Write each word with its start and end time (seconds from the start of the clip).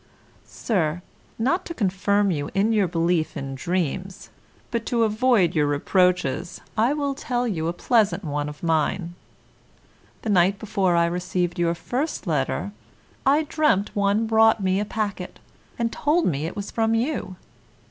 Sir, 0.47 1.03
Not 1.37 1.63
to 1.67 1.75
confirm 1.75 2.31
you 2.31 2.49
in 2.55 2.73
your 2.73 2.87
belief 2.87 3.37
in 3.37 3.53
dreams, 3.53 4.31
but 4.71 4.83
to 4.87 5.03
avoid 5.03 5.53
your 5.53 5.67
reproaches, 5.67 6.59
I 6.75 6.91
will 6.93 7.13
tell 7.13 7.47
you 7.47 7.67
a 7.67 7.73
pleasant 7.73 8.23
one 8.23 8.49
of 8.49 8.63
mine. 8.63 9.13
The 10.23 10.31
night 10.31 10.57
before 10.57 10.95
I 10.95 11.05
received 11.05 11.59
your 11.59 11.75
first 11.75 12.25
letter, 12.25 12.71
I 13.27 13.43
dreamt 13.43 13.95
one 13.95 14.25
brought 14.25 14.63
me 14.63 14.79
a 14.79 14.85
packet, 14.85 15.37
and 15.77 15.91
told 15.91 16.25
me 16.25 16.47
it 16.47 16.55
was 16.55 16.71
from 16.71 16.95
you. 16.95 17.35